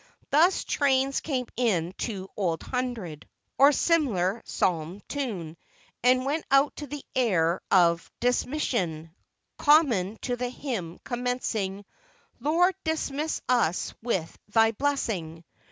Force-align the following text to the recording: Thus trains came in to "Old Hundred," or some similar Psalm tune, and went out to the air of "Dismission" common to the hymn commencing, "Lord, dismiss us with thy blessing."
Thus 0.31 0.63
trains 0.63 1.19
came 1.19 1.45
in 1.55 1.93
to 1.99 2.27
"Old 2.35 2.63
Hundred," 2.63 3.29
or 3.59 3.71
some 3.71 4.05
similar 4.05 4.41
Psalm 4.45 4.99
tune, 5.07 5.57
and 6.01 6.25
went 6.25 6.43
out 6.49 6.75
to 6.77 6.87
the 6.87 7.03
air 7.15 7.61
of 7.69 8.09
"Dismission" 8.19 9.11
common 9.59 10.17
to 10.23 10.35
the 10.37 10.49
hymn 10.49 10.97
commencing, 11.03 11.85
"Lord, 12.39 12.73
dismiss 12.83 13.43
us 13.47 13.93
with 14.01 14.35
thy 14.47 14.71
blessing." 14.71 15.43